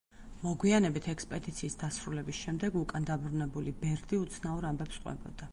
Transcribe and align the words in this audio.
მოგვიანებით, 0.43 1.09
ექსპედიციის 1.13 1.77
დასრულების 1.83 2.41
შემდეგ, 2.47 2.81
უკან 2.83 3.07
დაბრუნებული 3.13 3.77
ბერდი 3.85 4.23
უცნაურ 4.25 4.71
ამბებს 4.73 5.03
ყვებოდა. 5.07 5.49